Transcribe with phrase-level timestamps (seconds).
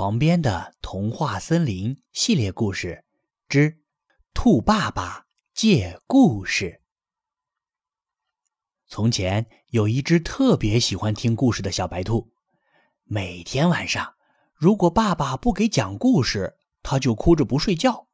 [0.00, 3.04] 床边的童话森林系列故事
[3.50, 3.70] 之
[4.32, 6.80] 《兔爸爸借故事》。
[8.86, 12.32] 从前有一只特别喜欢听故事的小白兔，
[13.04, 14.14] 每天晚上，
[14.54, 18.06] 如果爸爸不给讲故事，它就哭着不睡觉。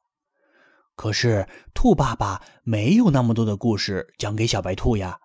[0.96, 5.20] 可是兔爸爸没有那么多的故事讲给小白兔呀，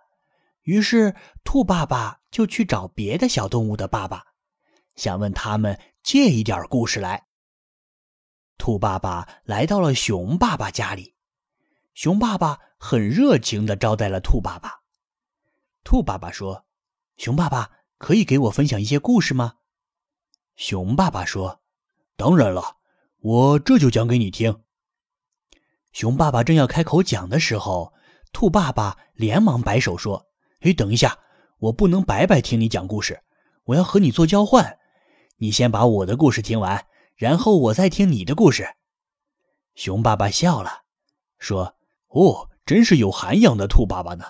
[0.62, 4.26] 于是兔爸爸就去找别的小动物的爸爸。
[4.96, 7.28] 想问他们借一点故事来。
[8.58, 11.16] 兔爸爸来到了熊爸爸家里，
[11.94, 14.82] 熊爸爸很热情的招待了兔爸爸。
[15.84, 16.66] 兔爸爸说
[17.18, 19.56] ：“熊爸爸可以给我分享一些故事吗？”
[20.56, 21.62] 熊爸爸说
[22.16, 22.78] ：“当然了，
[23.20, 24.64] 我这就讲给你听。”
[25.92, 27.94] 熊爸爸正要开口讲的时候，
[28.32, 30.28] 兔爸爸连忙摆手说
[30.62, 31.18] ：“哎，等一下，
[31.58, 33.24] 我不能白白听你讲故事，
[33.64, 34.78] 我要和你做交换。”
[35.42, 38.76] 你先把我的故事听完，然后我再听你的故事。
[39.74, 40.84] 熊爸爸笑了，
[41.40, 41.76] 说
[42.10, 44.24] ：“哦，真是有涵养的兔爸爸呢。”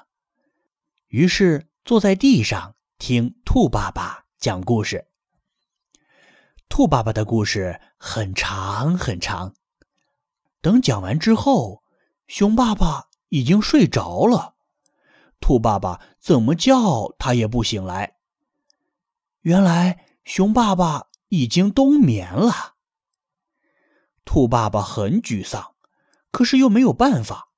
[1.12, 5.06] 于是坐在地上听兔爸爸讲故事。
[6.70, 9.54] 兔爸爸的故事很长很长，
[10.62, 11.84] 等讲完之后，
[12.28, 14.56] 熊爸爸已经睡着了。
[15.42, 18.16] 兔爸爸怎么叫他也不醒来。
[19.42, 20.06] 原来。
[20.34, 22.78] 熊爸爸已经冬眠了，
[24.24, 25.76] 兔爸爸很沮丧，
[26.32, 27.50] 可是又没有办法，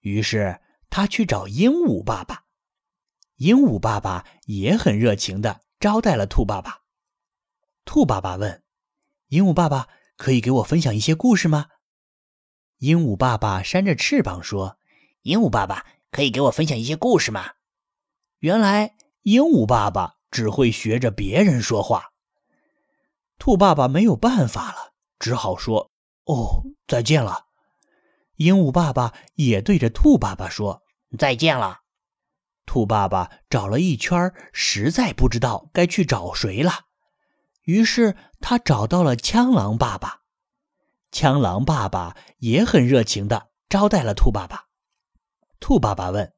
[0.00, 2.46] 于是他去找鹦鹉爸爸。
[3.34, 6.84] 鹦鹉爸爸也很热情的招待了兔爸爸。
[7.84, 8.62] 兔爸爸问
[9.28, 11.66] ：“鹦鹉爸爸可以给我分享一些故事吗？”
[12.80, 14.78] 鹦鹉爸爸扇着翅膀说
[15.20, 17.50] ：“鹦鹉爸爸可以给我分享一些故事吗？”
[18.40, 20.15] 原来鹦鹉爸爸。
[20.30, 22.12] 只会学着别人说话，
[23.38, 25.90] 兔爸爸没有办法了，只好说
[26.24, 27.46] ：“哦，再见了。”
[28.36, 30.82] 鹦鹉爸爸也对着兔爸爸说
[31.18, 31.80] ：“再见了。”
[32.66, 36.86] 兔爸爸找了一圈，实在不知道该去找谁了，
[37.62, 40.22] 于是他找到了枪狼爸爸。
[41.12, 44.66] 枪狼爸爸也很热情的招待了兔爸爸。
[45.60, 46.34] 兔爸爸问：“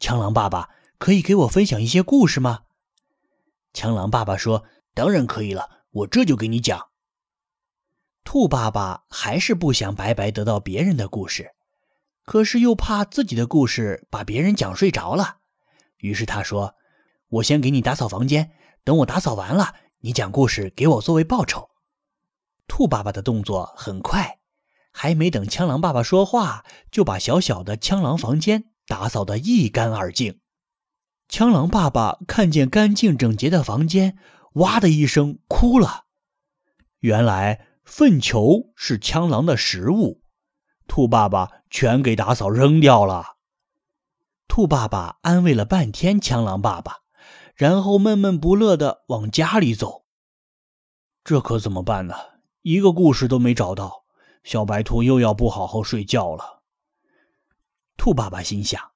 [0.00, 0.68] 枪狼爸爸，
[0.98, 2.64] 可以给我分享一些故事吗？”
[3.72, 6.88] 枪狼爸爸说：“当然可以了，我这就给你讲。”
[8.24, 11.52] 兔爸爸还是不想白白得到别人的故事，
[12.24, 15.38] 可是又怕自己的故事把别人讲睡着了，
[15.98, 16.76] 于是他说
[17.28, 18.52] ：“我先给你打扫房间，
[18.84, 21.70] 等我打扫完了，你讲故事给我作为报酬。”
[22.68, 24.38] 兔爸爸的动作很快，
[24.92, 30.38] 还没等枪狼爸爸说话，就把小小的枪狼房间打扫得一干二净。
[31.32, 34.18] 枪狼爸爸看见干净整洁的房间，
[34.52, 36.04] 哇的一声哭了。
[36.98, 40.20] 原来粪球是枪狼的食物，
[40.86, 43.38] 兔爸爸全给打扫扔掉了。
[44.46, 46.98] 兔爸爸安慰了半天枪狼爸爸，
[47.54, 50.04] 然后闷闷不乐的往家里走。
[51.24, 52.14] 这可怎么办呢？
[52.60, 54.04] 一个故事都没找到，
[54.44, 56.60] 小白兔又要不好好睡觉了。
[57.96, 58.91] 兔爸爸心想。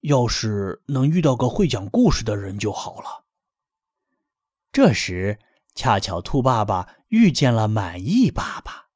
[0.00, 3.24] 要是能遇到个会讲故事的人就好了。
[4.72, 5.38] 这时，
[5.74, 8.88] 恰巧兔爸爸遇见了满意爸爸。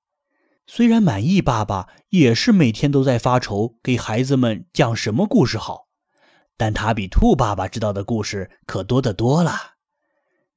[0.67, 5.89] 虽然满意爸爸也是每天都在发愁给孩子们讲什么故事好，
[6.57, 9.75] 但他比兔爸爸知道的故事可多得多了。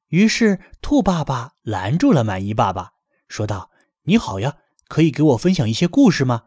[0.07, 2.93] 于是，兔爸爸拦住了满意爸爸，
[3.27, 3.69] 说道
[4.03, 4.55] ：“你好呀，
[4.87, 6.43] 可以给我分享一些故事吗？”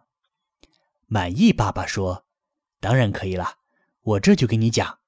[1.07, 2.25] 满意爸爸说
[2.81, 3.57] ：“当然可以了。”
[4.03, 4.99] 我这就给你讲。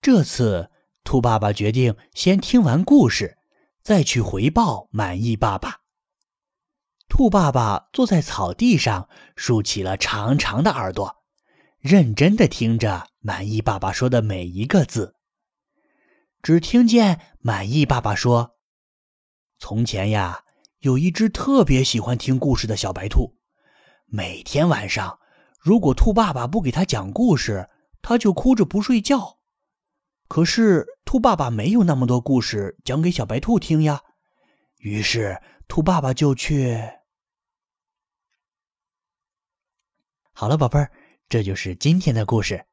[0.00, 0.70] 这次，
[1.04, 3.36] 兔爸爸决定先听完故事，
[3.82, 5.80] 再去回报满意爸爸。
[7.08, 11.22] 兔爸爸坐在草地上，竖起了长长的耳朵，
[11.78, 15.16] 认真的听着满意爸爸说的每一个字。
[16.42, 18.56] 只听见满意爸爸说
[19.60, 20.44] ：“从前呀，
[20.78, 23.36] 有一只特别喜欢听故事的小白兔，
[24.06, 25.18] 每天晚上。”
[25.60, 27.68] 如果兔爸爸不给他讲故事，
[28.00, 29.38] 他就哭着不睡觉。
[30.26, 34.00] 可是兔爸爸没有那么多故事讲给小白兔听呀。
[34.78, 36.80] 于是兔爸爸就去。
[40.32, 40.90] 好了，宝贝儿，
[41.28, 42.64] 这就是今天的故事。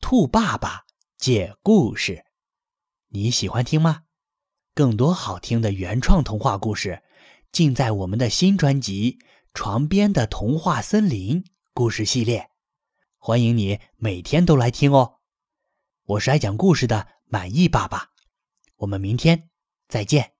[0.00, 0.84] 兔爸爸
[1.16, 2.24] 借故事，
[3.08, 4.04] 你喜欢听吗？
[4.74, 7.02] 更多好听的原创童话故事，
[7.50, 9.18] 尽在我们的新专辑
[9.52, 11.42] 《床边的童话森林》。
[11.78, 12.50] 故事系列，
[13.18, 15.20] 欢迎你每天都来听哦！
[16.06, 18.10] 我是爱讲故事的满意爸爸，
[18.78, 19.48] 我们明天
[19.86, 20.37] 再见。